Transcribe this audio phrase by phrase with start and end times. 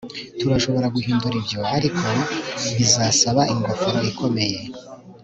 [0.39, 2.07] turashobora guhindura ibyo, ariko
[2.77, 4.59] bizasaba ingofero ikomeye